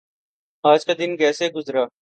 [0.63, 1.85] آج کا دن کیسے گزرا؟